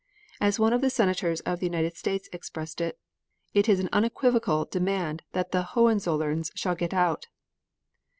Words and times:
As 0.39 0.57
one 0.59 0.73
of 0.73 0.81
the 0.81 0.89
Senators 0.89 1.41
of 1.41 1.59
the 1.59 1.67
United 1.67 1.95
States 1.95 2.27
expressed 2.33 2.81
it: 2.81 2.97
"It 3.53 3.69
is 3.69 3.79
an 3.79 3.87
unequivocal 3.93 4.65
demand 4.65 5.21
that 5.33 5.51
the 5.51 5.61
Hohenzollerns 5.61 6.49
shall 6.55 6.73
get 6.73 6.91
out." 6.91 7.27